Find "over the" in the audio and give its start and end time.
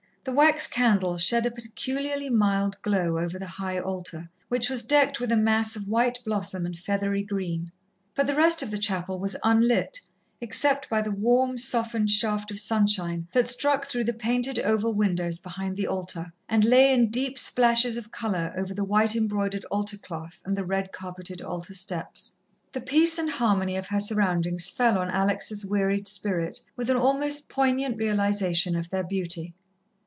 3.17-3.47, 18.55-18.83